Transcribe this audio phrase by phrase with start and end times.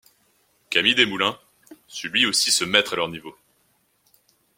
[0.71, 1.37] Camille Desmoulins
[1.85, 3.37] sut lui aussi se mettre à leur niveau.